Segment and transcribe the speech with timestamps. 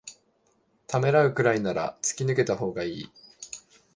[0.87, 3.11] ためらうくらいなら突き抜けたほうがいい